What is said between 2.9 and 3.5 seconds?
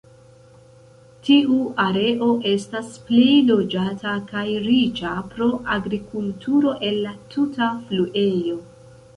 plej